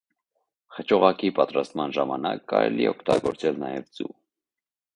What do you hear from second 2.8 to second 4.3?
է օգտագործել նաև ձու։